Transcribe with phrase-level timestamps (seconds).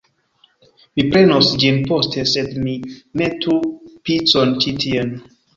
[0.99, 2.75] Mi prenos ĝin poste, sed mi
[3.23, 3.61] metu
[4.09, 5.17] picon ĉi tien